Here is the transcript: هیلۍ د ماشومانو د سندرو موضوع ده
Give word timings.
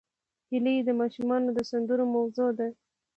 هیلۍ 0.49 0.75
د 0.87 0.89
ماشومانو 0.99 1.49
د 1.57 1.59
سندرو 1.71 2.05
موضوع 2.15 2.49
ده 2.59 2.67